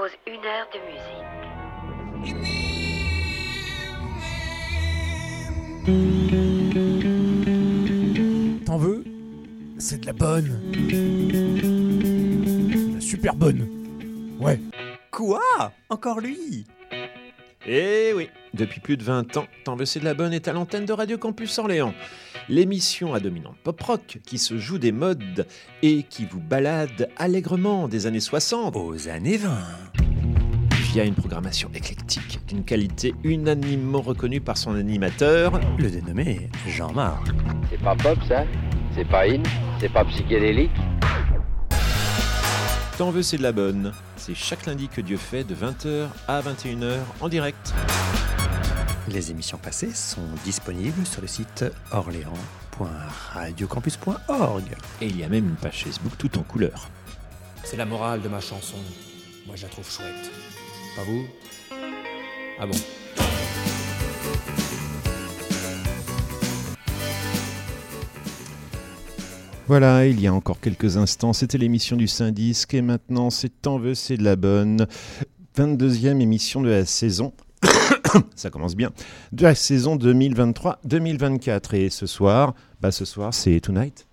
[0.00, 1.26] propose une heure de musique.
[8.64, 9.04] T'en veux?
[9.78, 10.60] C'est de la bonne.
[12.94, 13.68] La super bonne.
[14.40, 14.58] Ouais.
[15.10, 15.42] Quoi?
[15.90, 16.66] Encore lui?
[17.66, 20.52] Eh oui, depuis plus de 20 ans, T'en veux c'est de la bonne est à
[20.52, 21.94] l'antenne de Radio Campus Orléans.
[22.48, 25.46] L'émission à dominante pop-rock qui se joue des modes
[25.82, 29.50] et qui vous balade allègrement des années 60 Aux années 20.
[30.92, 35.60] via une programmation éclectique d'une qualité unanimement reconnue par son animateur.
[35.78, 37.28] Le dénommé Jean-Marc.
[37.70, 38.44] C'est pas pop ça?
[38.96, 39.42] C'est pas in?
[39.80, 40.70] C'est pas psychédélique?
[42.98, 43.92] T'en veux c'est de la bonne.
[44.16, 47.72] C'est chaque lundi que Dieu fait de 20h à 21h en direct.
[49.12, 54.62] Les émissions passées sont disponibles sur le site orléans.radiocampus.org.
[55.00, 56.88] Et il y a même une page Facebook tout en couleur.
[57.64, 58.76] C'est la morale de ma chanson.
[59.46, 60.30] Moi, je la trouve chouette.
[60.94, 61.24] Pas vous?
[62.60, 62.76] Ah bon?
[69.66, 73.78] Voilà, il y a encore quelques instants, c'était l'émission du Saint-Disque et maintenant c'est T'en
[73.78, 74.86] veux, c'est de la bonne.
[75.56, 77.32] 22e émission de la saison.
[78.36, 78.90] Ça commence bien.
[79.32, 81.74] De la saison 2023-2024.
[81.76, 84.06] Et ce soir, bah ce soir c'est Tonight.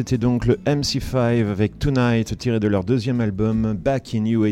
[0.00, 4.50] C'était donc le MC5 avec Tonight, tiré de leur deuxième album Back in euh,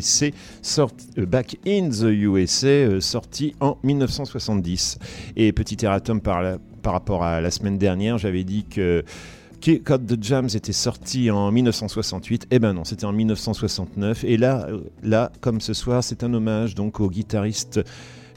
[1.16, 4.98] the USA, euh, sorti en 1970.
[5.36, 9.02] Et petit erratum par, rapport à la semaine dernière, j'avais dit que
[9.62, 12.48] Cut the Jams était sorti en 1968.
[12.50, 14.24] Eh ben non, c'était en 1969.
[14.24, 14.66] Et là,
[15.02, 17.80] là, comme ce soir, c'est un hommage donc au guitariste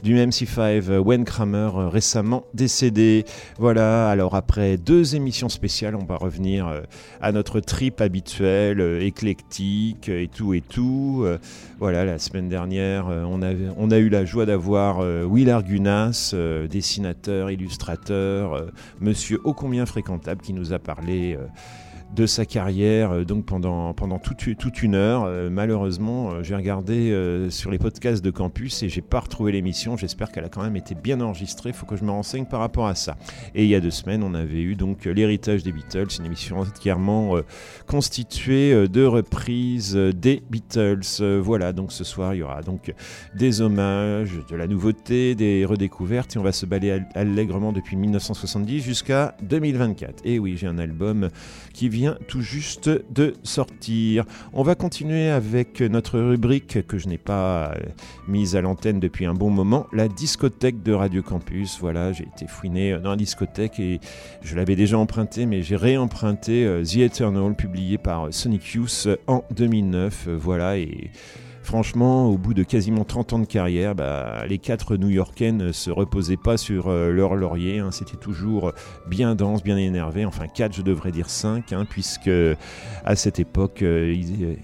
[0.02, 3.24] du MC5, euh, Wayne Kramer, euh, récemment décédé.
[3.58, 6.80] Voilà, alors après deux émissions spéciales, on va revenir euh,
[7.20, 11.24] à notre trip habituel, éclectique et tout et tout.
[11.78, 16.34] Voilà, la semaine dernière, on, a eu la joie d'avoir Will Argunas,
[16.70, 18.66] dessinateur, illustrateur,
[19.00, 21.36] monsieur ô combien fréquentable, qui nous a parlé.
[22.14, 25.24] De sa carrière euh, donc pendant, pendant toute, toute une heure.
[25.26, 26.92] Euh, malheureusement, euh, j'ai regardé
[27.50, 29.96] sur les podcasts de campus et j'ai pas retrouvé l'émission.
[29.96, 31.70] J'espère qu'elle a quand même été bien enregistrée.
[31.70, 33.16] Il faut que je me renseigne par rapport à ça.
[33.54, 36.58] Et il y a deux semaines, on avait eu donc l'héritage des Beatles, une émission
[36.58, 37.36] entièrement
[37.86, 41.22] constituée de reprises des Beatles.
[41.40, 42.92] Voilà, donc ce soir, il y aura donc
[43.34, 47.96] des hommages, de la nouveauté, des redécouvertes et on va se balayer all- allègrement depuis
[47.96, 50.22] 1970 jusqu'à 2024.
[50.24, 51.28] Et oui, j'ai un album
[51.74, 54.24] qui vient tout juste de sortir.
[54.52, 57.80] On va continuer avec notre rubrique que je n'ai pas euh,
[58.28, 61.78] mise à l'antenne depuis un bon moment, la discothèque de Radio Campus.
[61.80, 64.00] Voilà, j'ai été fouiné euh, dans la discothèque et
[64.42, 69.44] je l'avais déjà emprunté, mais j'ai réemprunté euh, The Eternal, publié par Sonic Youth en
[69.54, 70.26] 2009.
[70.28, 71.10] Euh, Voilà, et
[71.62, 75.90] franchement, au bout de quasiment 30 ans de carrière, bah, les quatre New-Yorkais ne se
[75.90, 77.78] reposaient pas sur euh, leur laurier.
[77.78, 77.90] hein.
[77.90, 78.72] C'était toujours
[79.08, 80.24] bien dense, bien énervé.
[80.24, 82.30] Enfin, quatre, je devrais dire cinq, hein, puisque
[83.04, 84.54] à cette époque, euh, euh,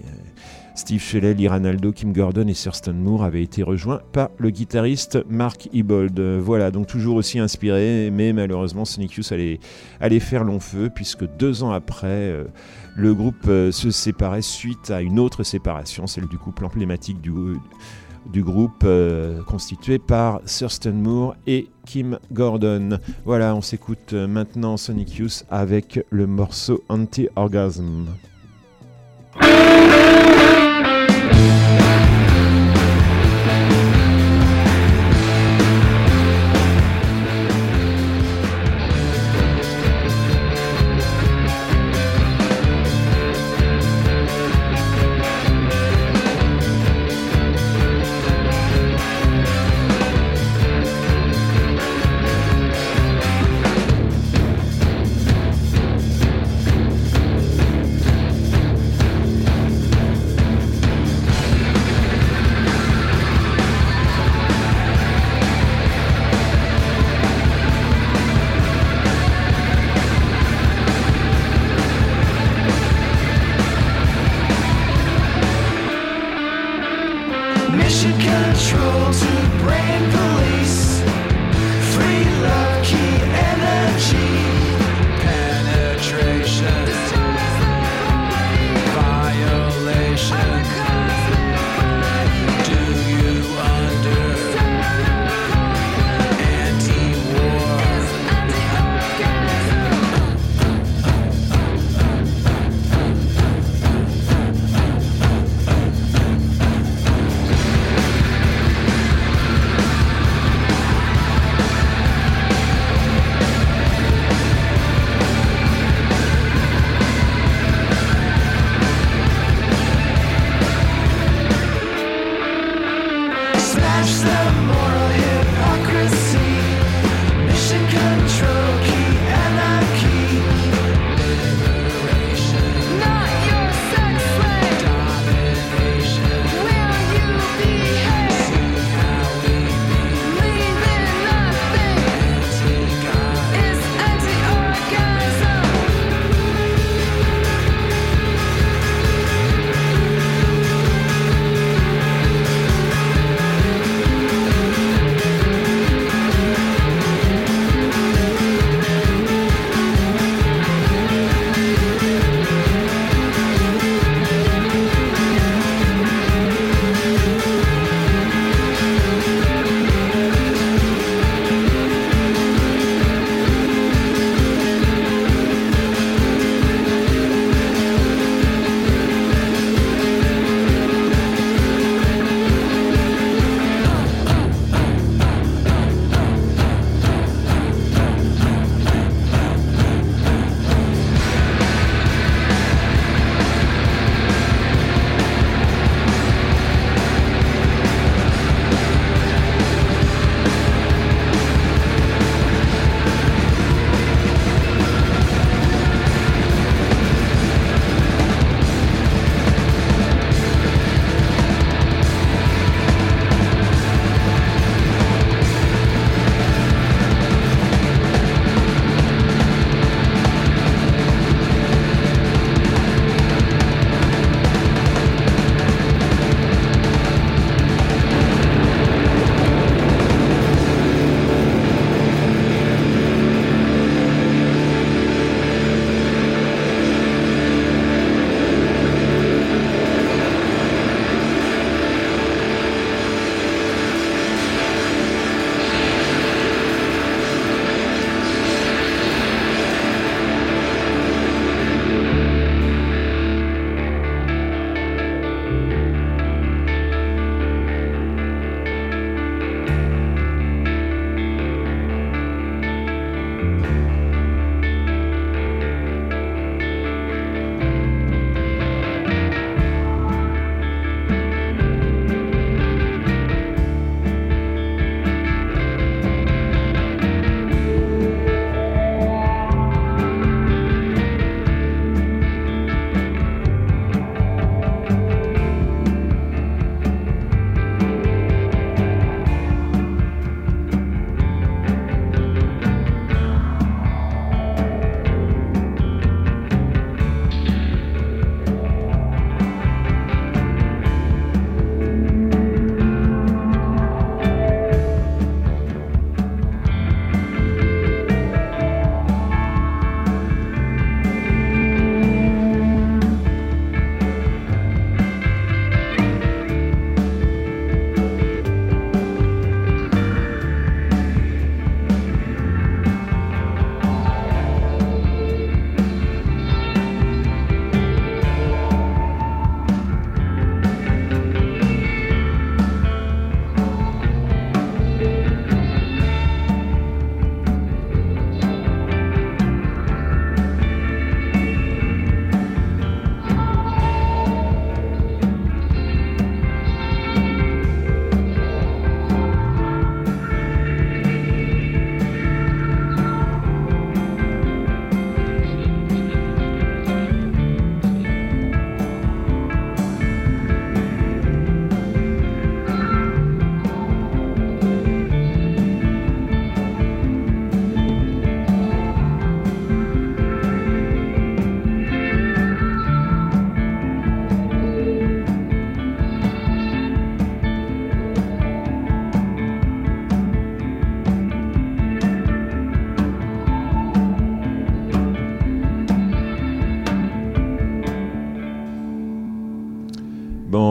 [0.75, 1.49] Steve Shelley, Lee
[1.93, 6.17] Kim Gordon et Thurston Moore avaient été rejoints par le guitariste Mark Ebold.
[6.19, 9.19] Voilà, donc toujours aussi inspiré, mais malheureusement Sonic
[9.99, 12.33] allait, faire long feu, puisque deux ans après,
[12.99, 18.43] le groupe euh, se séparait suite à une autre séparation, celle du couple emblématique du,
[18.43, 22.99] groupe euh, constitué par Thurston Moore et Kim Gordon.
[23.23, 28.07] Voilà, on s'écoute euh, maintenant Sonic Youth avec le morceau Anti-Orgasm.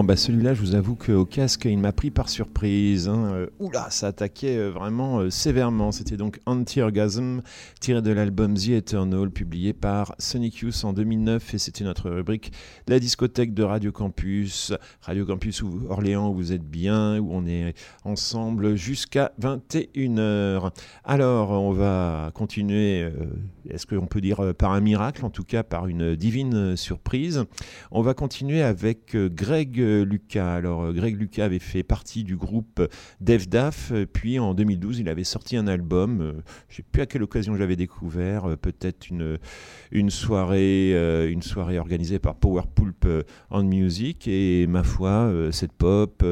[0.09, 3.09] Bah celui-là, je vous avoue qu'au casque, il m'a pris par surprise.
[3.09, 3.47] Hein.
[3.69, 5.93] Oula, ça attaquait euh, vraiment euh, sévèrement.
[5.93, 7.43] C'était donc Anti-Orgasm,
[7.81, 11.53] tiré de l'album The Eternal, publié par Sonic Youth en 2009.
[11.53, 12.51] Et c'était notre rubrique
[12.87, 14.73] La discothèque de Radio Campus.
[15.03, 20.71] Radio Campus où Orléans, où vous êtes bien, où on est ensemble jusqu'à 21h.
[21.05, 23.11] Alors, on va continuer, euh,
[23.69, 27.45] est-ce qu'on peut dire par un miracle, en tout cas par une divine surprise?
[27.91, 30.55] On va continuer avec Greg Lucas.
[30.55, 32.81] Alors, Greg Lucas avait fait partie du groupe
[33.21, 36.21] Def Euh, puis en 2012, il avait sorti un album.
[36.21, 36.33] euh,
[36.69, 40.93] Je ne sais plus à quelle occasion je l'avais découvert, euh, peut-être une, soirée,
[41.31, 43.07] une soirée organisée par Power Pulp
[43.51, 44.29] on Music.
[44.29, 46.25] Et ma foi, cette pop.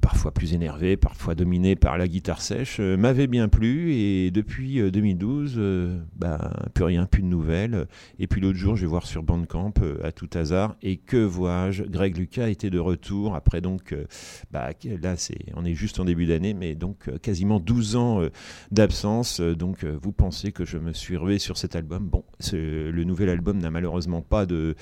[0.00, 4.30] Euh, parfois plus énervé, parfois dominé par la guitare sèche, euh, m'avait bien plu et
[4.30, 7.86] depuis euh, 2012, euh, bah, plus rien, plus de nouvelles.
[8.18, 11.16] Et puis l'autre jour, je vais voir sur Bandcamp euh, à tout hasard et que
[11.16, 11.84] vois-je?
[11.84, 14.04] Greg Lucas était de retour après donc, euh,
[14.50, 14.70] bah,
[15.02, 15.14] là
[15.56, 18.30] on est juste en début d'année, mais donc euh, quasiment 12 ans euh,
[18.70, 19.40] d'absence.
[19.40, 22.08] Euh, donc euh, vous pensez que je me suis rué sur cet album?
[22.08, 24.74] Bon, le nouvel album n'a malheureusement pas de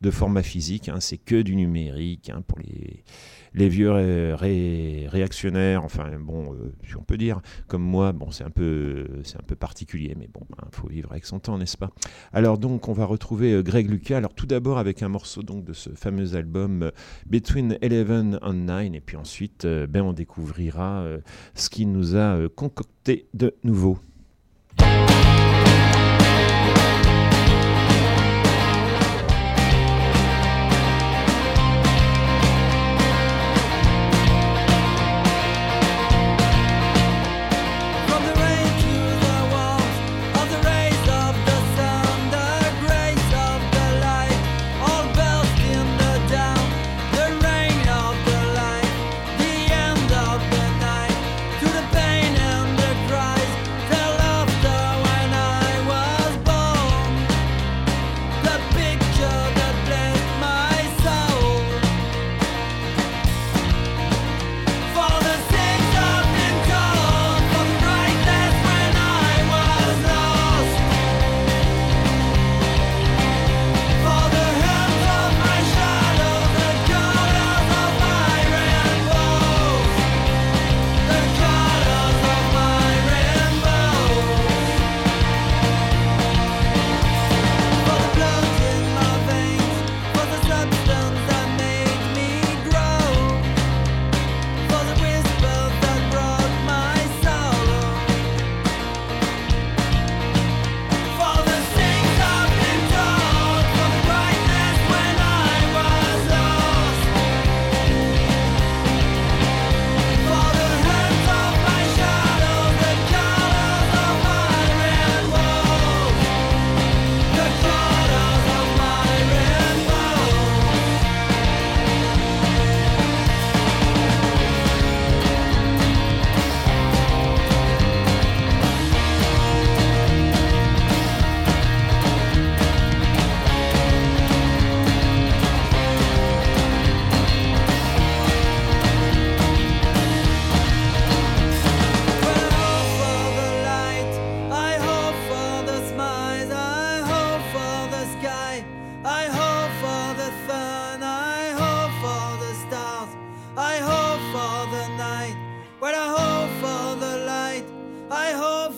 [0.00, 3.04] de format physique, hein, c'est que du numérique hein, pour les,
[3.54, 8.30] les vieux ré- ré- réactionnaires, enfin bon, euh, si on peut dire, comme moi, bon,
[8.30, 11.56] c'est un peu, c'est un peu particulier, mais bon, il faut vivre avec son temps,
[11.56, 11.90] n'est-ce pas?
[12.32, 14.16] Alors donc, on va retrouver euh, Greg Lucas.
[14.16, 16.90] Alors tout d'abord avec un morceau donc de ce fameux album euh,
[17.26, 21.04] Between Eleven and Nine, et puis ensuite, ben, on découvrira
[21.54, 23.98] ce qu'il nous a concocté de nouveau.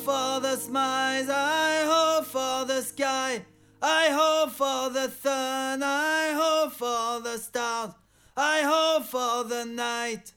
[0.07, 3.45] For the smiles, I hope for the sky,
[3.83, 7.91] I hope for the sun, I hope for the stars,
[8.37, 10.33] I hope for the night.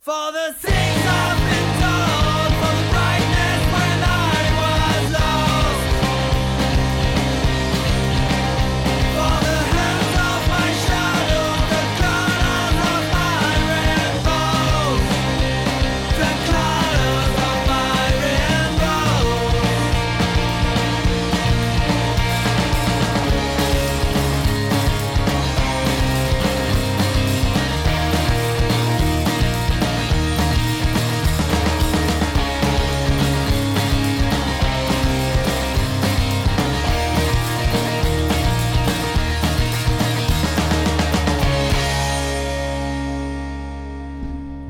[0.00, 1.65] For the things I've been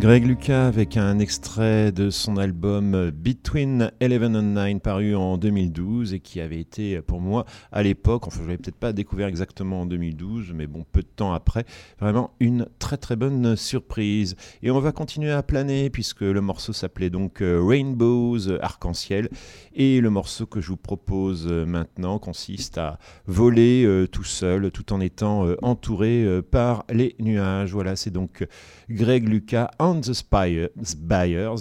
[0.07, 6.15] Greg Lucas avec un extrait de son album Between Eleven and Nine paru en 2012
[6.15, 9.81] et qui avait été pour moi à l'époque, enfin je l'avais peut-être pas découvert exactement
[9.81, 11.65] en 2012 mais bon peu de temps après,
[11.99, 14.37] vraiment une très très bonne surprise.
[14.63, 19.29] Et on va continuer à planer puisque le morceau s'appelait donc euh, Rainbows Arc-en-Ciel
[19.75, 24.93] et le morceau que je vous propose maintenant consiste à voler euh, tout seul tout
[24.93, 27.73] en étant euh, entouré par les nuages.
[27.73, 28.47] Voilà, c'est donc
[28.89, 30.69] Greg Lucas the Spires.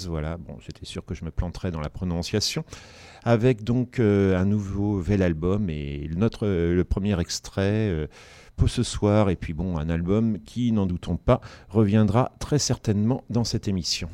[0.08, 2.64] Voilà, bon, j'étais sûr que je me planterais dans la prononciation.
[3.24, 8.08] Avec donc euh, un nouveau vel album et notre, le premier extrait euh,
[8.56, 9.30] pour ce soir.
[9.30, 14.10] Et puis bon, un album qui, n'en doutons pas, reviendra très certainement dans cette émission.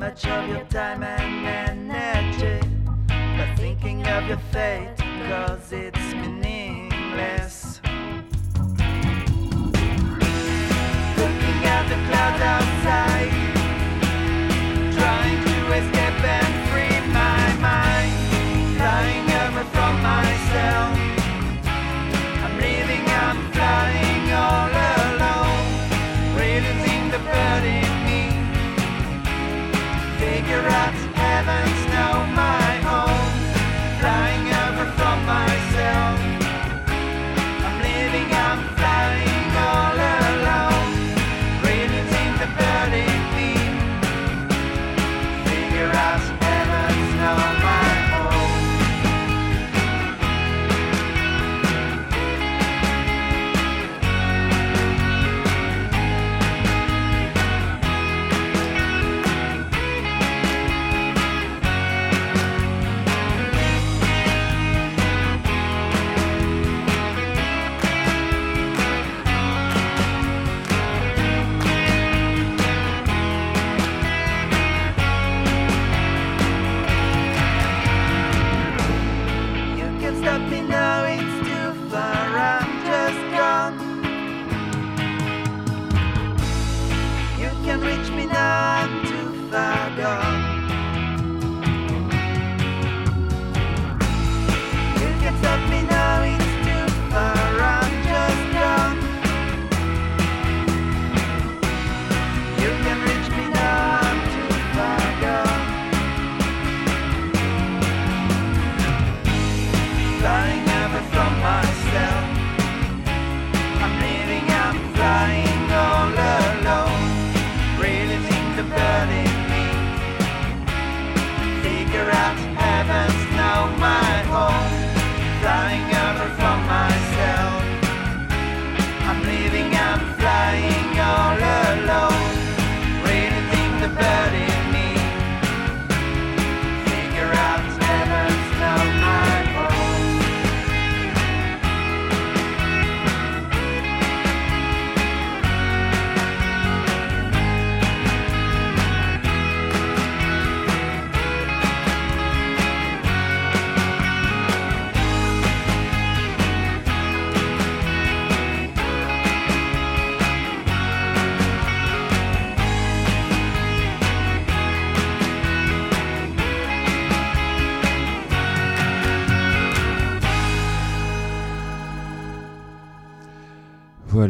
[0.00, 2.66] much of your time and energy
[3.06, 4.96] But thinking of your fate
[5.28, 7.82] Cause it's meaningless
[11.18, 12.69] Looking at the clouds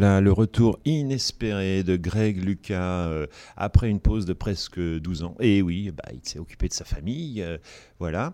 [0.01, 5.35] Voilà le retour inespéré de Greg Lucas euh, après une pause de presque 12 ans.
[5.39, 7.43] Et oui, bah, il s'est occupé de sa famille.
[7.43, 7.59] euh,
[7.99, 8.33] voilà.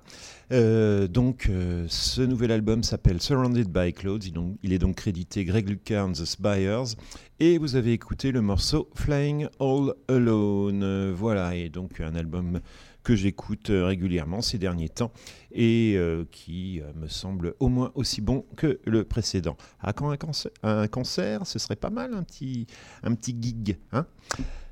[0.54, 1.52] Euh, donc,
[1.90, 4.20] ce nouvel album s'appelle Surrounded by Clouds.
[4.24, 6.96] Il, il est donc crédité Greg Lucas and the Spires.
[7.42, 11.12] Et vous avez écouté le morceau Flying All Alone.
[11.12, 11.54] Voilà.
[11.54, 12.62] Et donc, un album
[13.08, 15.14] que j'écoute euh, régulièrement ces derniers temps
[15.54, 19.56] et euh, qui euh, me semble au moins aussi bon que le précédent.
[19.80, 22.68] Ah, quand un concert, un concert, ce serait pas mal un petit,
[23.04, 23.78] un petit gig.
[23.94, 24.08] Hein?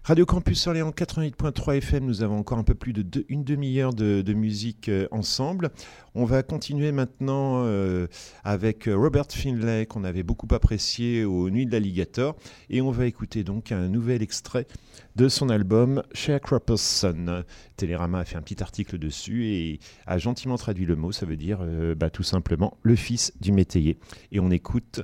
[0.06, 4.88] Radio Campus Orléans 88.3 FM, nous avons encore un peu plus de demi-heure de, musique
[4.88, 5.72] euh, ensemble.
[6.14, 8.06] On va continuer maintenant euh,
[8.44, 12.36] avec euh, Robert Finlay, qu'on avait beaucoup apprécié aux Nuits de l'Alligator,
[12.70, 14.68] et on va écouter donc un nouvel extrait
[15.16, 17.44] de son album Sharecropper's Son.
[17.76, 21.36] Télérama a fait un petit article dessus et a gentiment traduit le mot, ça veut
[21.36, 21.66] dire
[21.98, 23.98] bah, tout simplement le fils du métayer.
[24.32, 25.02] Et on écoute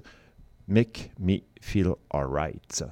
[0.68, 2.84] Make Me Feel Alright.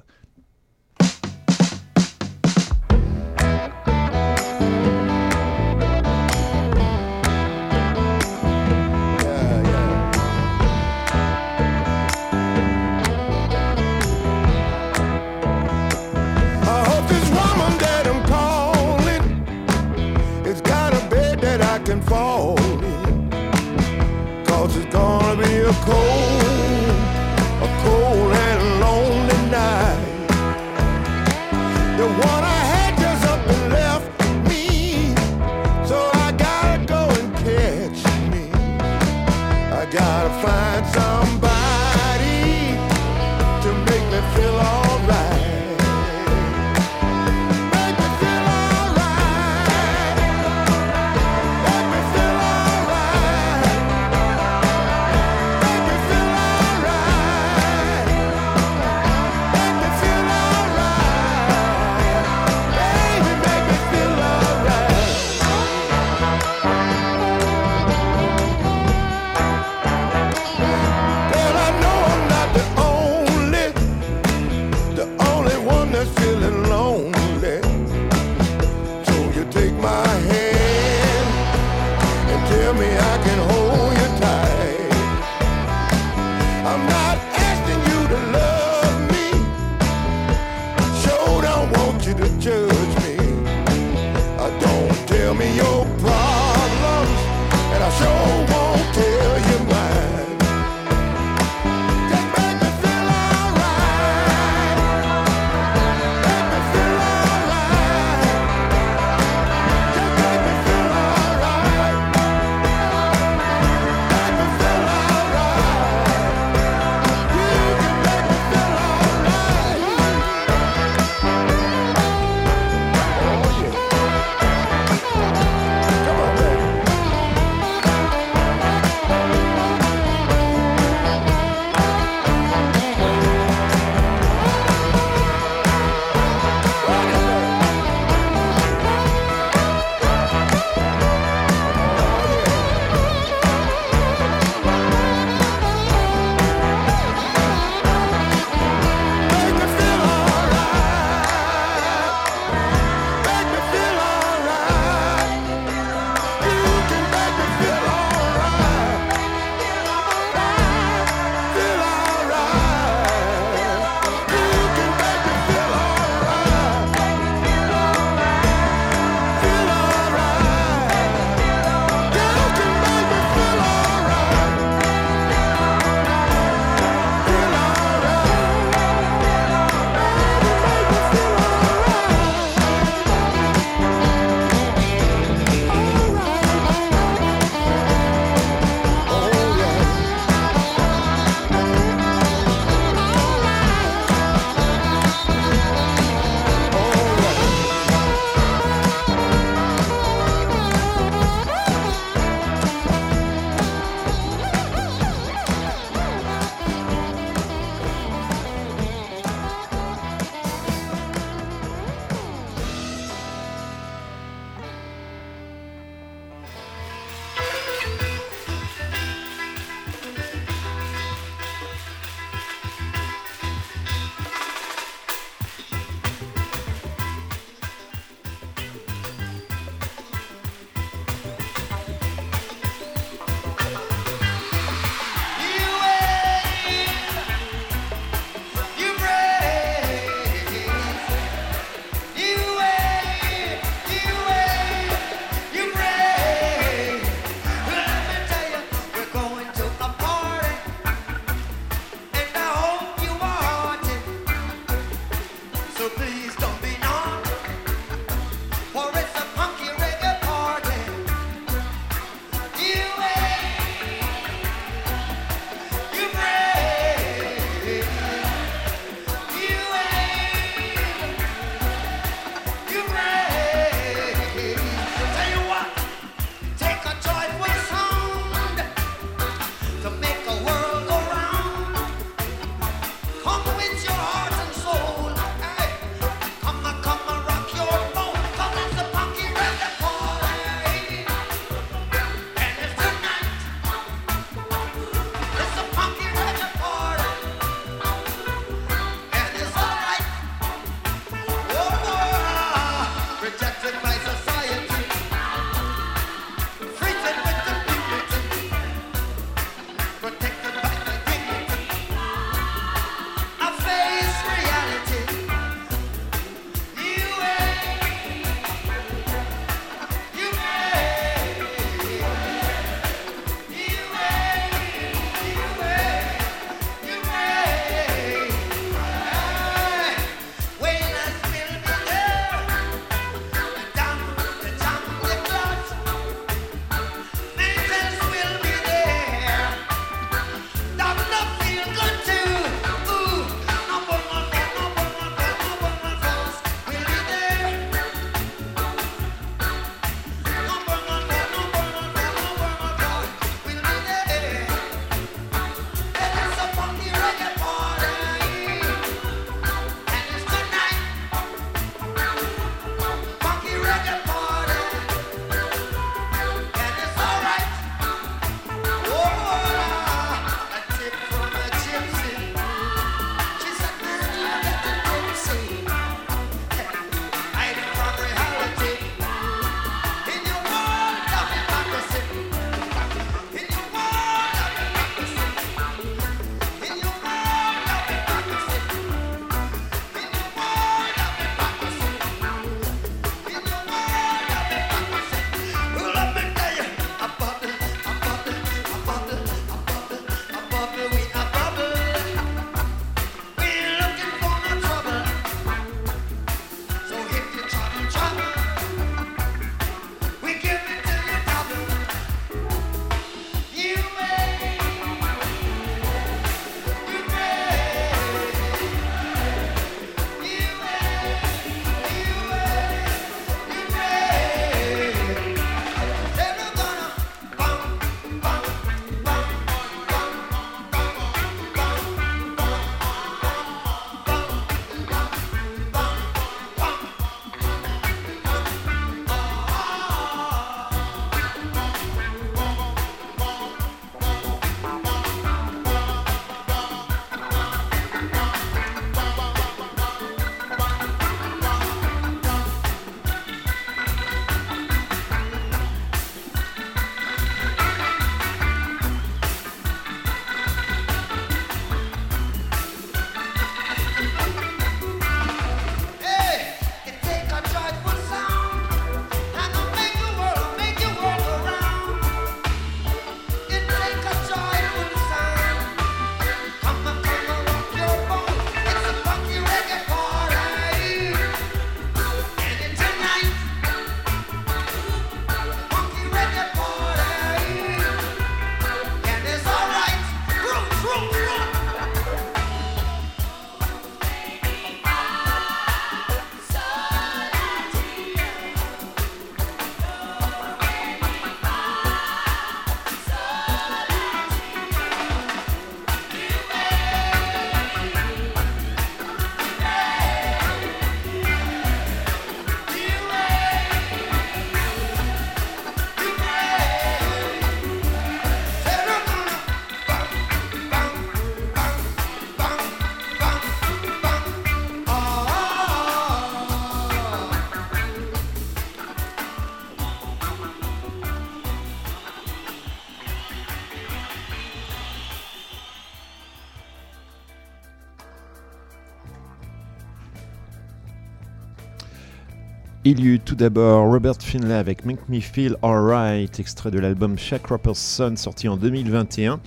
[542.92, 547.16] Il y eut tout d'abord Robert Finlay avec Make Me Feel Alright, extrait de l'album
[547.16, 549.38] Shaq Rapper's Son sorti en 2021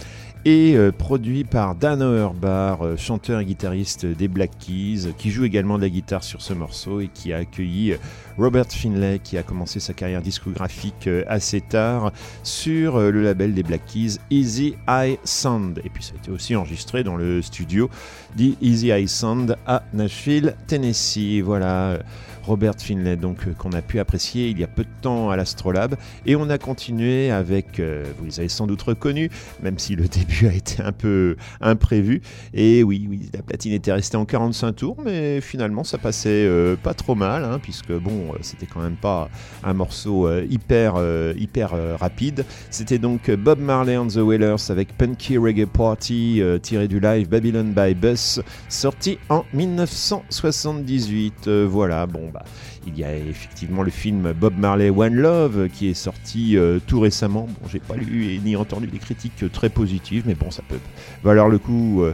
[0.46, 5.44] et euh, produit par Dan Auerbach, euh, chanteur et guitariste des Black Keys, qui joue
[5.44, 7.98] également de la guitare sur ce morceau et qui a accueilli euh,
[8.38, 13.86] Robert Finlay, qui a commencé sa carrière discographique assez tard sur le label des Black
[13.86, 15.82] Keys, Easy Eye Sound.
[15.84, 17.90] Et puis ça a été aussi enregistré dans le studio
[18.36, 21.42] dit Easy Eye Sound à Nashville, Tennessee.
[21.42, 22.00] Voilà.
[22.44, 25.36] Robert Finlay, donc euh, qu'on a pu apprécier il y a peu de temps à
[25.36, 25.96] l'Astrolabe.
[26.26, 29.30] Et on a continué avec, euh, vous les avez sans doute reconnus,
[29.62, 32.22] même si le début a été un peu imprévu.
[32.54, 36.76] Et oui, oui, la platine était restée en 45 tours, mais finalement ça passait euh,
[36.76, 39.30] pas trop mal, hein, puisque bon, c'était quand même pas
[39.64, 40.96] un morceau hyper,
[41.38, 42.46] hyper rapide.
[42.70, 47.74] C'était donc Bob Marley and the Wailers avec Punky Reggae Party, tiré du live Babylon
[47.76, 51.48] by Bus, sorti en 1978.
[51.48, 52.44] voilà, bon, bah,
[52.88, 57.00] il y a effectivement le film Bob Marley One Love qui est sorti euh, tout
[57.00, 57.48] récemment.
[57.48, 60.80] Bon, j'ai pas lu ni entendu des critiques très positives, mais bon, ça peut
[61.24, 62.02] valoir le coup.
[62.02, 62.14] Euh,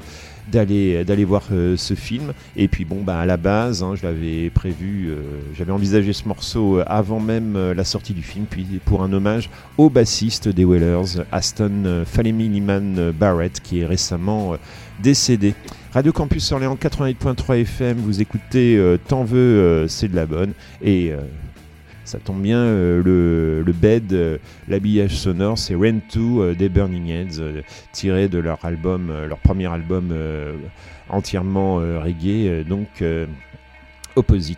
[0.52, 4.50] d'aller voir euh, ce film et puis bon bah à la base hein, je l'avais
[4.50, 5.14] prévu
[5.56, 9.92] j'avais envisagé ce morceau avant même la sortie du film puis pour un hommage au
[9.92, 12.64] bassiste des Wailers Aston Falemi
[13.14, 14.56] Barrett qui est récemment
[15.04, 15.54] décédé
[15.92, 20.54] Radio Campus Orléans 88.3 FM, vous écoutez euh, Tant veux, euh, c'est de la bonne.
[20.84, 21.18] Et euh,
[22.06, 28.38] ça tombe bien, le, bed, l'habillage sonore, c'est Rain 2 des Burning Heads, tiré de
[28.38, 30.14] leur album, leur premier album
[31.10, 33.04] entièrement reggae, donc
[34.16, 34.58] Opposite.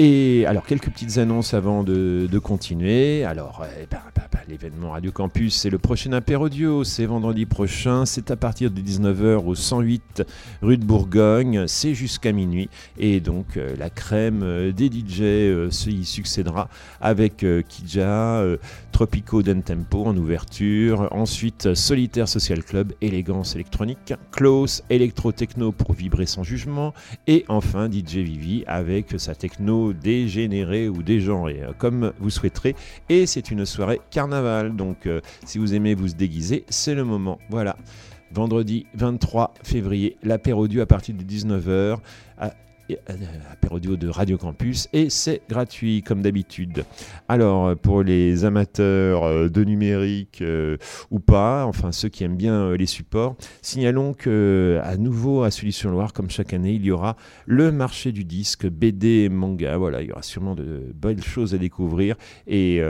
[0.00, 3.22] Et alors, quelques petites annonces avant de, continuer.
[3.24, 6.48] Alors, eh ben, bah, bah, l'événement Radio Campus, c'est le prochain apéro
[6.82, 10.24] c'est vendredi prochain, c'est à partir de 19h au 108
[10.62, 12.68] rue de Bourgogne, c'est jusqu'à minuit.
[12.98, 16.68] Et donc, euh, la crème euh, des DJ euh, y succédera
[17.00, 18.42] avec Kija,
[18.90, 26.26] Tropico Tempo en ouverture, ensuite Solitaire Social Club, Élégance électronique, Close, Electro Techno pour vibrer
[26.26, 26.94] sans jugement,
[27.28, 32.74] et enfin DJ Vivi avec sa techno dégénérée ou dégenrée, euh, comme vous souhaiterez.
[33.08, 37.38] Et c'est une soirée carnaval, donc euh, si vous aimez vous déguiser, c'est le moment.
[37.50, 37.76] Voilà
[38.32, 41.98] vendredi 23 février, l'apéro à partir de 19h
[43.50, 46.84] apérodio de Radio Campus et c'est gratuit comme d'habitude.
[47.28, 50.76] Alors pour les amateurs euh, de numérique euh,
[51.10, 55.50] ou pas, enfin ceux qui aiment bien euh, les supports, signalons que à nouveau à
[55.50, 57.16] Sully-sur-Loire, comme chaque année, il y aura
[57.46, 59.76] le marché du disque BD manga.
[59.76, 62.16] Voilà, il y aura sûrement de belles choses à découvrir
[62.46, 62.80] et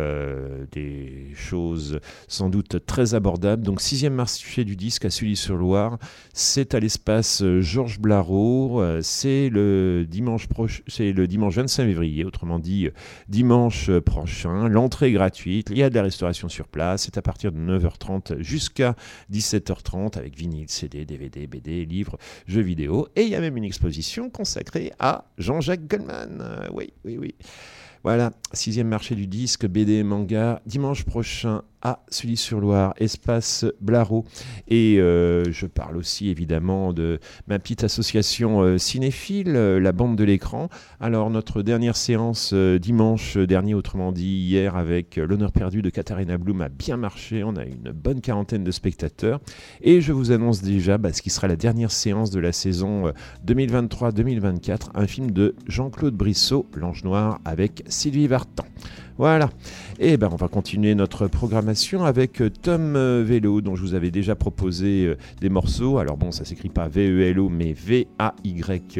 [0.72, 3.62] des choses sans doute très abordables.
[3.62, 5.98] Donc sixième marché du disque à Sully-sur-Loire,
[6.32, 10.48] c'est à l'espace Georges Blaro, c'est le dimanche
[10.86, 12.88] c'est le dimanche 25 février, autrement dit
[13.28, 14.68] dimanche prochain.
[14.68, 17.58] L'entrée est gratuite, il y a de la restauration sur place, c'est à partir de
[17.58, 18.96] 9h30 jusqu'à
[19.32, 23.08] 17h30 avec vinyle, CD, DVD, BD, livres, jeux vidéo.
[23.16, 26.68] Et il y a même une exposition consacrée à Jean-Jacques Goldman.
[26.72, 27.34] oui, oui, oui.
[28.04, 34.24] Voilà, sixième marché du disque, BD manga, dimanche prochain à Sully-sur-Loire, espace Blaro.
[34.68, 40.16] Et euh, je parle aussi évidemment de ma petite association euh, cinéphile, euh, la bande
[40.16, 40.70] de l'écran.
[40.98, 46.62] Alors notre dernière séance dimanche dernier, autrement dit hier, avec l'honneur perdu de Katharina Bloom
[46.62, 47.44] a bien marché.
[47.44, 49.40] On a une bonne quarantaine de spectateurs.
[49.82, 53.12] Et je vous annonce déjà bah, ce qui sera la dernière séance de la saison
[53.46, 58.64] 2023-2024, un film de Jean-Claude Brissot, L'Ange Noir, avec Sylvie Vartan.
[59.16, 59.48] Voilà.
[60.00, 63.82] Et eh ben on va continuer notre programmation avec euh, Tom euh, Velo, dont je
[63.82, 65.98] vous avais déjà proposé euh, des morceaux.
[65.98, 68.98] Alors bon, ça s'écrit pas V-E-L-O, mais V-A-Y-L-O.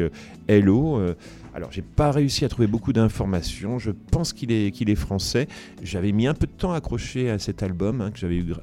[1.53, 3.77] Alors, j'ai pas réussi à trouver beaucoup d'informations.
[3.77, 5.47] Je pense qu'il est, qu'il est français.
[5.83, 8.53] J'avais mis un peu de temps à accrocher à cet album hein, que j'avais eu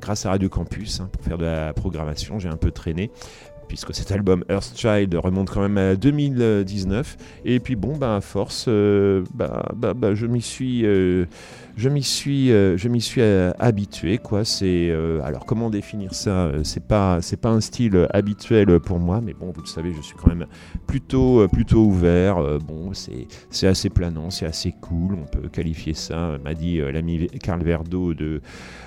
[0.00, 2.38] grâce à Radio Campus hein, pour faire de la programmation.
[2.38, 3.10] J'ai un peu traîné
[3.70, 7.16] puisque cet album Earthchild remonte quand même à 2019.
[7.44, 11.26] Et puis bon, bah, à force, euh, bah, bah, bah, je m'y suis, euh,
[11.76, 14.18] je m'y suis, euh, je m'y suis habitué.
[14.18, 14.44] Quoi.
[14.44, 14.90] C'est,
[15.22, 19.52] alors comment définir ça C'est pas, c'est pas un style habituel pour moi, mais bon,
[19.54, 20.46] vous le savez, je suis quand même
[20.86, 22.36] plutôt, plutôt ouvert.
[22.60, 25.14] bon, c'est, c'est assez planant, c'est assez cool.
[25.14, 28.40] On peut qualifier ça, m'a dit l'ami Carl Verdo de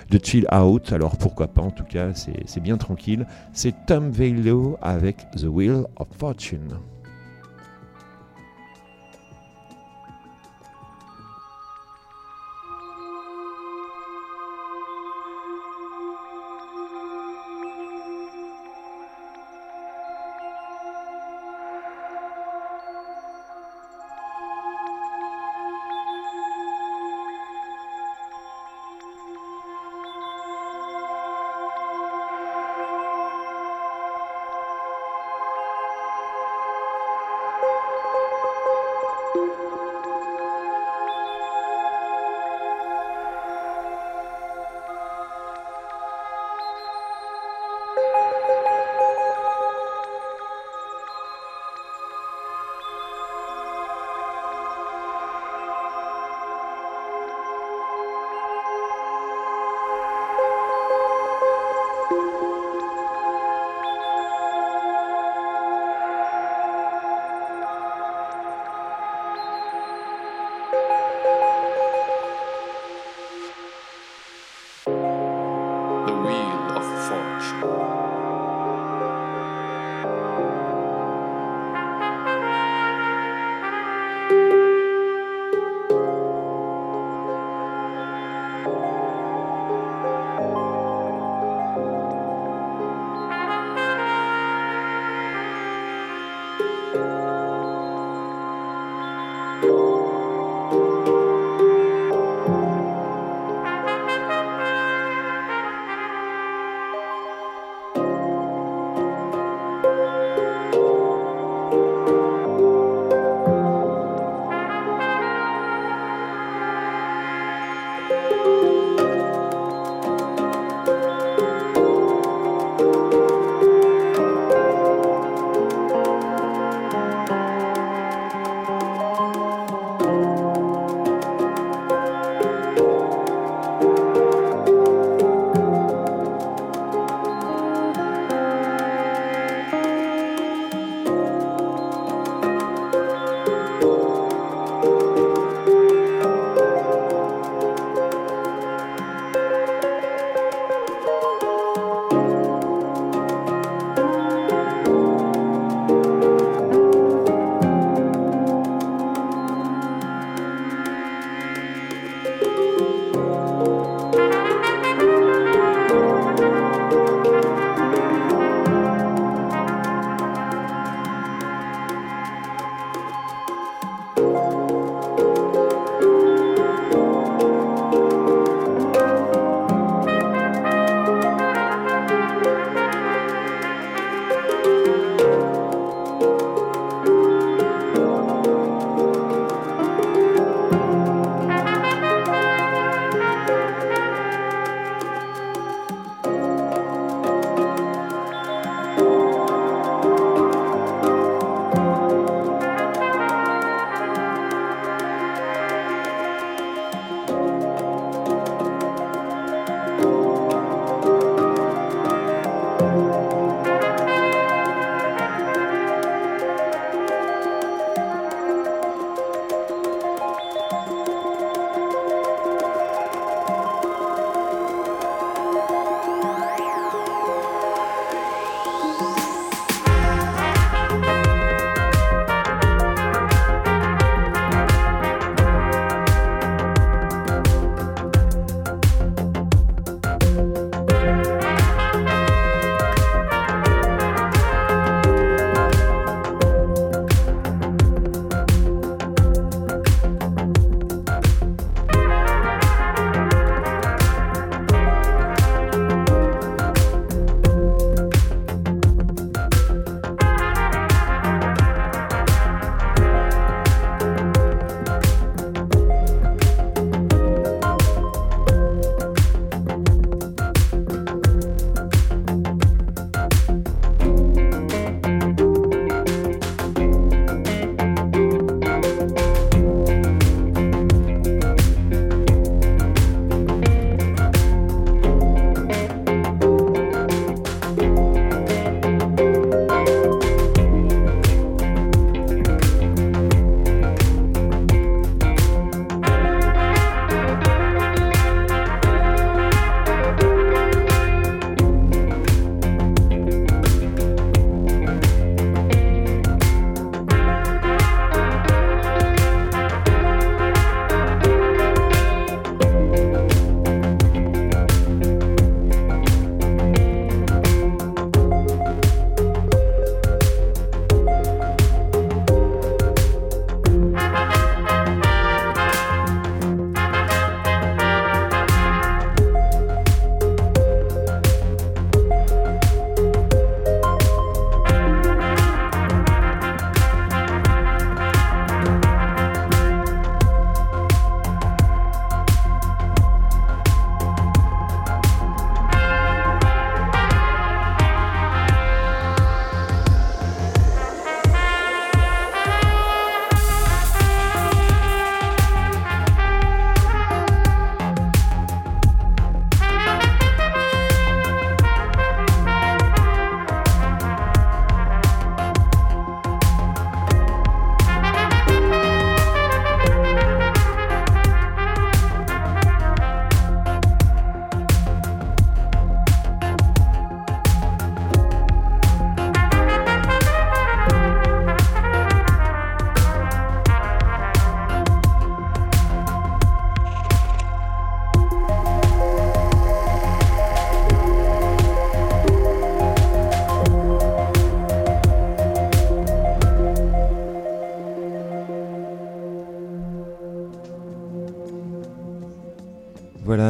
[0.09, 0.91] de chill out.
[0.91, 3.25] Alors pourquoi pas, en tout cas, c'est bien tranquille.
[3.51, 6.79] C'est Tom Velo avec The Wheel of Fortune.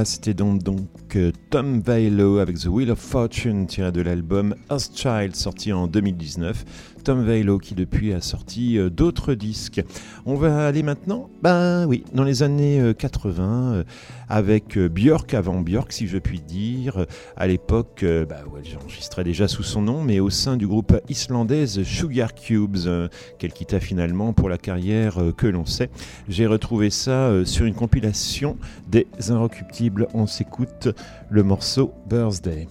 [0.05, 0.79] C'était donc, donc
[1.49, 4.55] Tom Vailo avec The Wheel of Fortune tiré de l'album
[4.95, 6.65] Child sorti en 2019.
[7.03, 9.81] Tom Vailo qui depuis a sorti euh, d'autres disques.
[10.25, 13.83] On va aller maintenant, ben oui, dans les années euh, 80 euh,
[14.29, 17.05] avec euh, Björk avant Björk si je puis dire.
[17.35, 21.83] À l'époque, bah, ouais, j'enregistrais déjà sous son nom, mais au sein du groupe islandaise
[21.83, 22.77] Sugar Cubes,
[23.37, 25.89] qu'elle quitta finalement pour la carrière que l'on sait.
[26.29, 28.57] J'ai retrouvé ça sur une compilation
[28.87, 30.07] des Inrecuptibles.
[30.13, 30.89] On s'écoute
[31.29, 32.67] le morceau Birthday.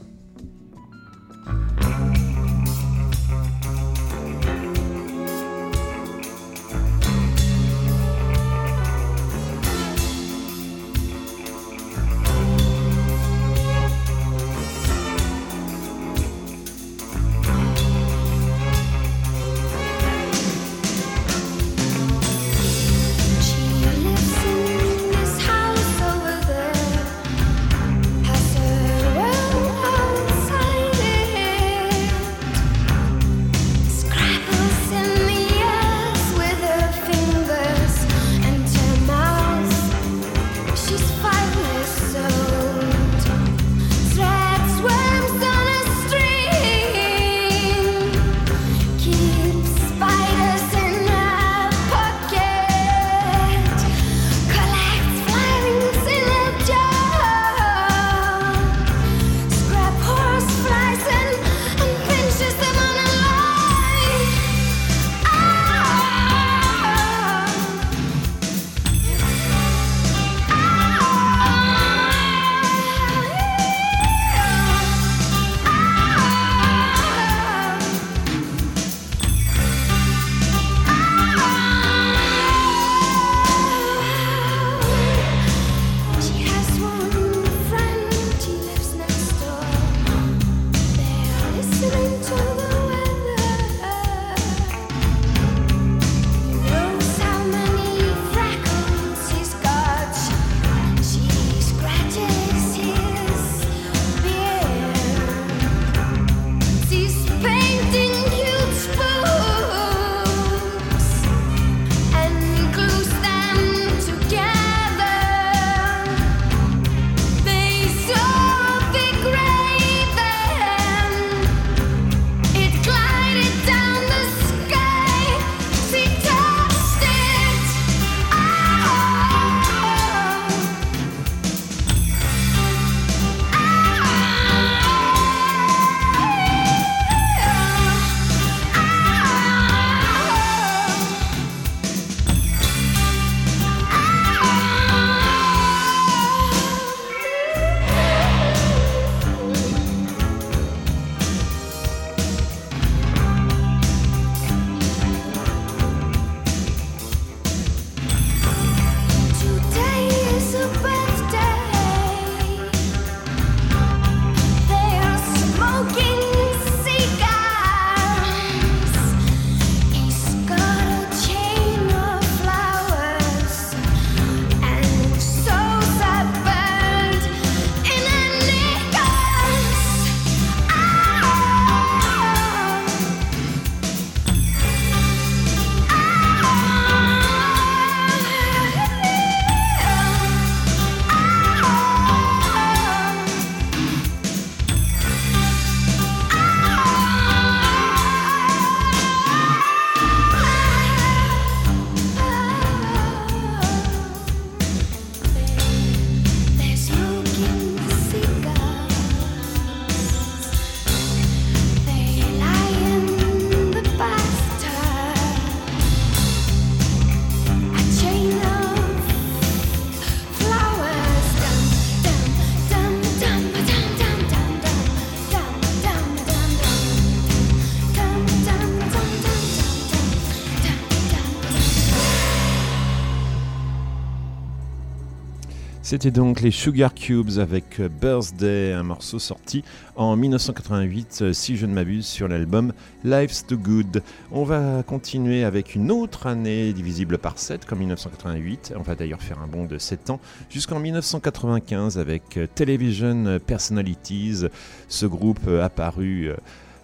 [235.93, 239.63] C'était donc les Sugar Cubes avec euh, Birthday, un morceau sorti
[239.95, 242.73] en 1988, euh, si je ne m'abuse, sur l'album
[243.05, 244.03] Life's Too Good.
[244.31, 248.73] On va continuer avec une autre année divisible par 7, comme 1988.
[248.79, 254.47] On va d'ailleurs faire un bond de 7 ans, jusqu'en 1995 avec euh, Television Personalities,
[254.89, 256.31] ce groupe apparu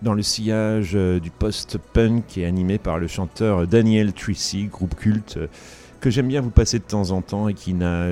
[0.02, 5.38] dans le sillage du post-punk et animé par le chanteur Daniel Tracy, groupe culte
[6.00, 8.04] que j'aime bien vous passer de temps en temps et qui n'a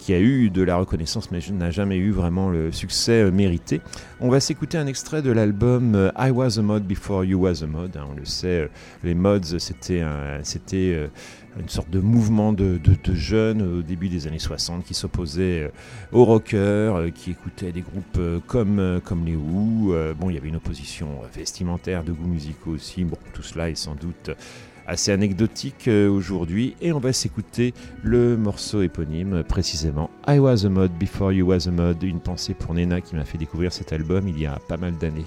[0.00, 3.80] qui a eu de la reconnaissance mais n'a jamais eu vraiment le succès euh, mérité.
[4.20, 7.62] On va s'écouter un extrait de l'album euh, I Was a Mod Before You Was
[7.62, 7.96] a Mod.
[7.96, 8.68] Hein, on le sait, euh,
[9.04, 11.10] les mods, c'était un- c'était
[11.58, 12.80] une sorte de mouvement de,
[13.12, 15.70] jeunes au début des années 60 qui s'opposaient
[16.12, 19.94] aux rockers, qui écoutaient des groupes comme, les Who.
[20.18, 23.04] Bon, il y avait une opposition vestimentaire, de goûts musicaux aussi.
[23.04, 24.30] Bon, tout cela est sans doute
[24.86, 26.76] assez anecdotique euh, aujourd'hui.
[26.80, 31.68] Et on va s'écouter le morceau éponyme, précisément I Was a Mod Before You Was
[31.68, 32.02] a Mod.
[32.02, 34.96] Une pensée pour Nena qui m'a fait découvrir cet album il y a pas mal
[34.96, 35.26] d'années.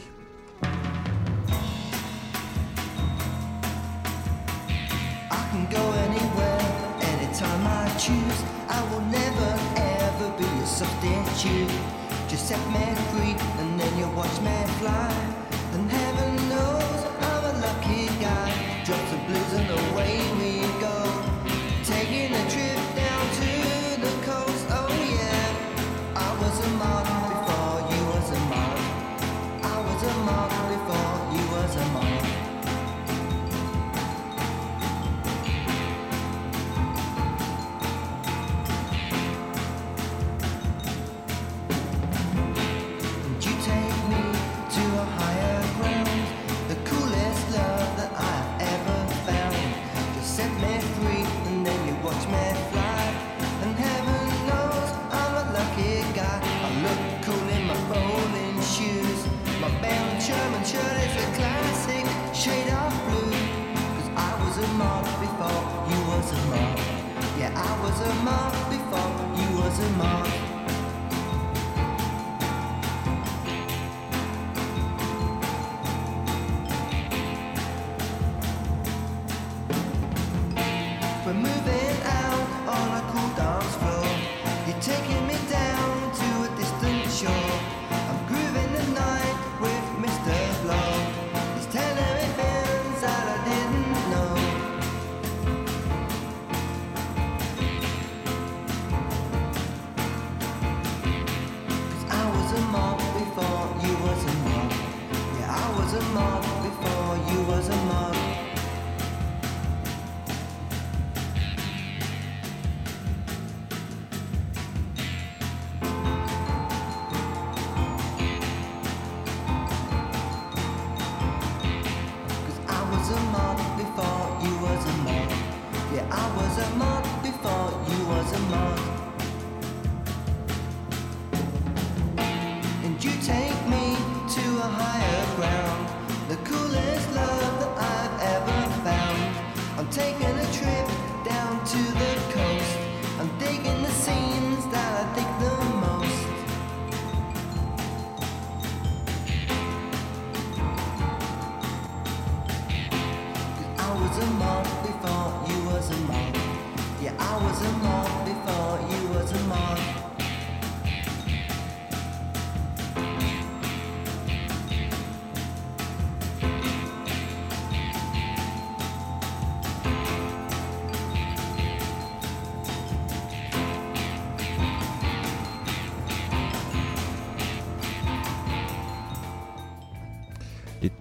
[19.73, 20.22] Away
[67.55, 70.42] I was a mark before you was a mark.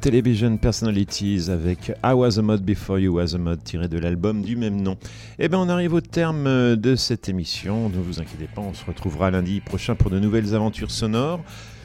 [0.03, 4.43] Television Personalities avec I Was a Mod Before You Was a Mod tiré de l'album
[4.43, 4.97] du même nom.
[5.39, 7.89] Et bien on arrive au terme de cette émission.
[7.89, 11.41] Ne vous inquiétez pas, on se retrouvera lundi prochain pour de nouvelles aventures sonores.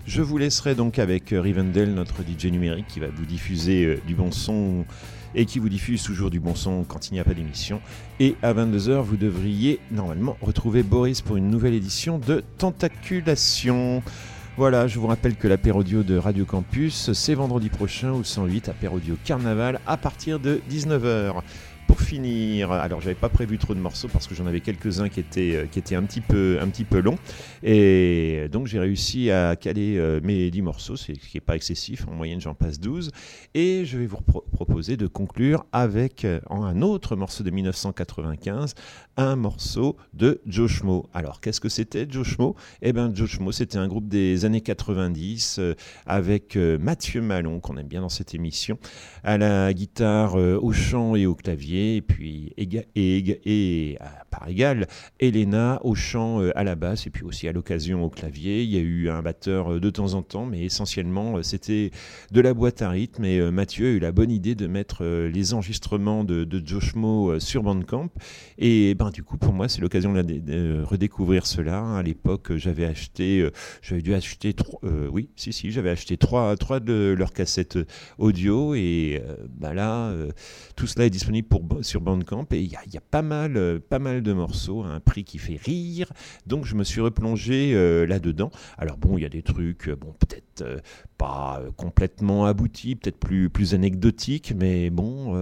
[0.08, 4.02] Je vous laisserai donc avec euh, Rivendell, notre DJ numérique, qui va vous diffuser euh,
[4.08, 4.86] du bon son
[5.36, 7.82] et qui vous diffuse toujours du bon son quand il n'y a pas d'émission.
[8.20, 14.02] Et à 22h, vous devriez normalement retrouver Boris pour une nouvelle édition de Tentaculation.
[14.58, 19.16] Voilà, je vous rappelle que l'apérodio de Radio Campus, c'est vendredi prochain au 108, apérodio
[19.24, 21.44] carnaval, à partir de 19h.
[21.88, 25.20] Pour finir, alors j'avais pas prévu trop de morceaux parce que j'en avais quelques-uns qui
[25.22, 27.18] étaient, euh, qui étaient un, petit peu, un petit peu longs.
[27.64, 32.06] Et donc j'ai réussi à caler euh, mes 10 morceaux, ce qui n'est pas excessif,
[32.08, 33.12] en moyenne j'en passe 12.
[33.56, 38.76] Et je vais vous pro- proposer de conclure avec euh, un autre morceau de 1995,
[39.16, 41.08] un morceau de Joe Schmo.
[41.14, 42.56] Alors qu'est-ce que c'était Joe Schmo?
[42.82, 45.74] Eh bien Joe Schmo c'était un groupe des années 90 euh,
[46.06, 48.78] avec Mathieu Malon qu'on aime bien dans cette émission,
[49.24, 54.88] à la guitare, au chant et au clavier, et puis éga- et, à part égale,
[55.20, 58.64] Elena au chant, euh, à la basse, et puis aussi à l'occasion au clavier.
[58.64, 61.92] Il y a eu un batteur euh, de temps en temps, mais essentiellement euh, c'était
[62.32, 63.26] de la boîte à rythme.
[63.26, 67.32] Et Mathieu a eu la bonne idée de mettre les enregistrements de, de Josh Moe
[67.32, 68.10] euh, sur Bandcamp.
[68.58, 71.98] Et ben du coup, pour moi, c'est l'occasion de, redécouvrir cela.
[71.98, 73.48] À l'époque, j'avais acheté,
[73.82, 74.80] j'avais dû acheter trois,
[75.12, 77.78] oui, si si, j'avais acheté trois, trois de leurs cassettes
[78.18, 78.74] audio.
[78.74, 80.14] Et ben là,
[80.76, 82.48] tout cela est disponible pour, sur Bandcamp.
[82.52, 85.60] Et il y a, pas mal, euh, pas mal de morceaux un prix qui fait
[85.62, 86.12] rire.
[86.46, 88.52] Donc je me suis replongé euh, là-dedans.
[88.78, 90.82] Alors bon, il y a des trucs, euh, bon peut-être
[91.20, 95.36] pas complètement aboutis, peut-être plus, plus anecdotiques, mais bon,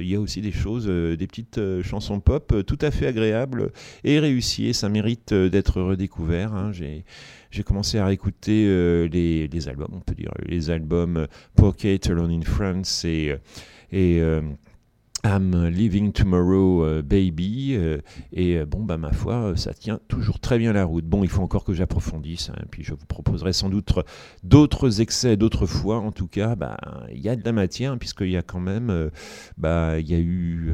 [0.00, 3.70] il y a aussi des choses, des petites chansons pop tout à fait agréables
[4.02, 4.66] et réussies.
[4.66, 6.52] Et ça mérite d'être redécouvert.
[6.52, 6.72] hein.
[7.50, 12.42] J'ai commencé à réécouter euh, les, albums, on peut dire, les albums Pocket, Alone in
[12.42, 13.32] France et,
[15.24, 17.74] I'm Living Tomorrow euh, Baby.
[17.74, 17.98] euh,
[18.32, 21.04] et euh, bon, bah, ma foi, ça tient toujours très bien la route.
[21.04, 22.50] Bon, il faut encore que j'approfondisse.
[22.50, 23.92] hein, puis je vous proposerai sans doute
[24.44, 25.98] d'autres excès d'autres fois.
[25.98, 26.76] En tout cas, bah,
[27.12, 28.90] il y a de la matière, hein, puisqu'il y a quand même.
[28.90, 29.10] euh,
[29.56, 30.72] bah, y a eu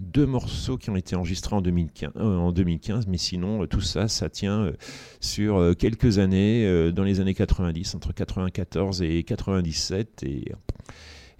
[0.00, 4.08] deux morceaux qui ont été enregistrés en 2015, euh, en 2015 mais sinon, tout ça,
[4.08, 4.72] ça tient
[5.20, 10.22] sur quelques années, dans les années 90, entre 94 et 97.
[10.24, 10.52] Et.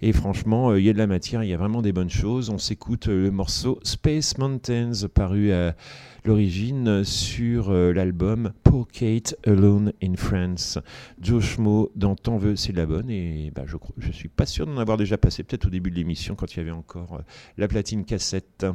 [0.01, 2.09] Et franchement, euh, il y a de la matière, il y a vraiment des bonnes
[2.09, 2.49] choses.
[2.49, 5.75] On s'écoute euh, le morceau Space Mountains, paru à
[6.23, 10.79] l'origine sur euh, l'album Poor Kate Alone in France.
[11.21, 13.09] Josh Mo dans T'en veux, c'est de la bonne.
[13.09, 15.91] Et bah, je crois, je suis pas sûr d'en avoir déjà passé, peut-être au début
[15.91, 17.21] de l'émission, quand il y avait encore
[17.57, 18.65] la platine cassette.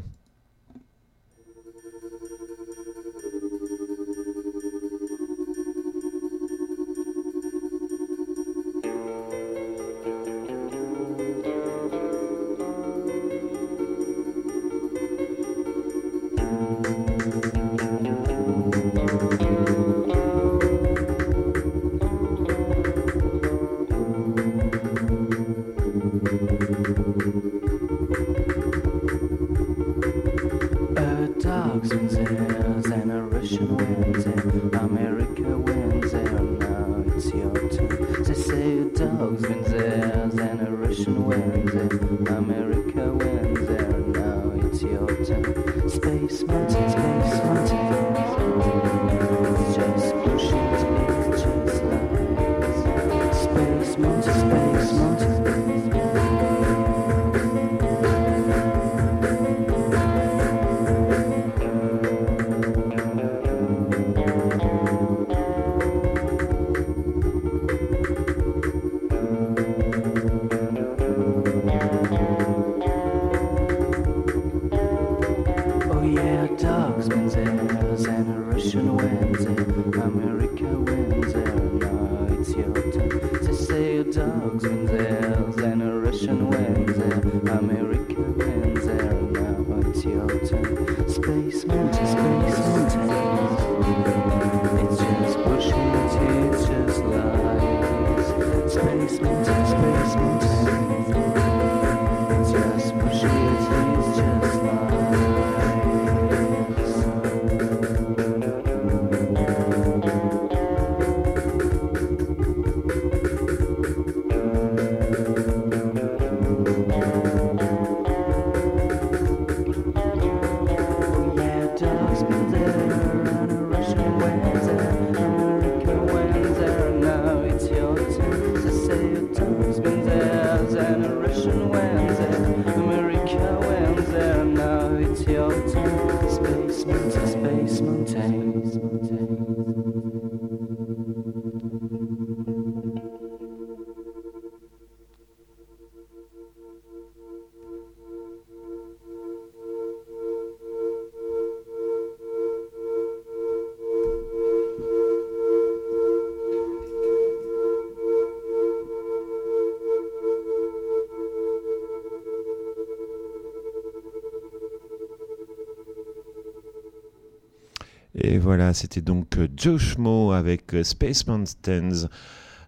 [168.27, 172.09] Et voilà, c'était donc euh, Josh Mo avec euh, Space Mountains,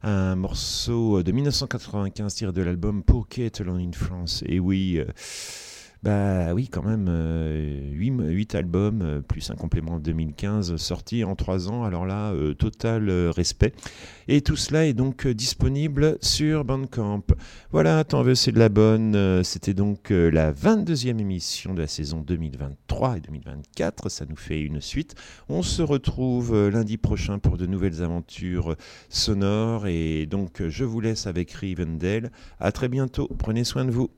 [0.03, 4.45] un morceau de 1995 tiré de l'album Pocket in France.
[4.47, 5.07] Et oui, euh,
[6.03, 7.09] Bah oui, quand même,
[7.93, 11.85] 8, albums, euh, plus un complément en 2015, sorti en 3 ans.
[11.85, 13.73] Alors là, euh, total euh, respect.
[14.29, 17.23] Et tout cela est donc euh, disponible sur Bandcamp.
[17.71, 19.17] Voilà, tant veux, c'est de la bonne.
[19.17, 24.09] Euh, C'était donc euh, la 22e émission de la saison 2023 et 2024.
[24.09, 25.15] Ça nous fait une suite.
[25.49, 28.77] On se retrouve euh, lundi prochain pour de nouvelles aventures euh,
[29.09, 29.87] sonores.
[29.87, 32.31] Et donc, euh, je vous laisse avec Rivendell.
[32.61, 33.29] À très bientôt.
[33.39, 34.11] Prenez soin de vous.